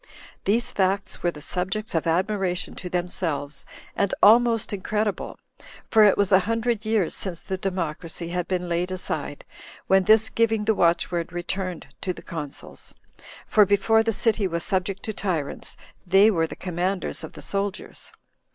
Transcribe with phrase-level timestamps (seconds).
[0.45, 5.37] These facts were the subjects of admiration to themselves, and almost incredible;
[5.91, 9.45] for it was a hundred years since the democracy had been laid aside,
[9.85, 12.95] when this giving the watchword returned to the consuls;
[13.45, 15.77] for before the city was subject to tyrants,
[16.07, 18.11] they were the commanders of the soldiers.